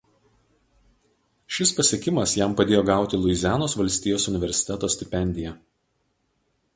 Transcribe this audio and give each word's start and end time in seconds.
Šis 1.57 1.73
pasiekimas 1.79 2.33
jam 2.39 2.55
padėjo 2.61 2.81
gauti 2.89 3.19
Luizianos 3.25 3.77
valstijos 3.81 4.25
universiteto 4.35 4.89
stipendiją. 4.95 5.55